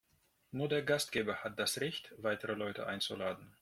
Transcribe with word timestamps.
Nur 0.49 0.67
der 0.67 0.81
Gastgeber 0.81 1.43
hat 1.43 1.59
das 1.59 1.79
Recht, 1.79 2.11
weitere 2.17 2.53
Leute 2.53 2.87
einzuladen. 2.87 3.55